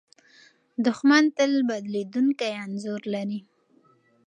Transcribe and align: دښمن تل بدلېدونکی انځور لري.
دښمن 0.85 1.23
تل 1.37 1.51
بدلېدونکی 1.69 2.49
انځور 2.63 3.01
لري. 3.13 3.39